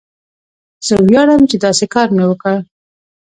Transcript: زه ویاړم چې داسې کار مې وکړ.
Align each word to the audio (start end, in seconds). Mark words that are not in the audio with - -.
زه 0.87 0.95
ویاړم 1.07 1.41
چې 1.49 1.55
داسې 1.65 1.85
کار 1.93 2.07
مې 2.15 2.25
وکړ. 2.27 2.57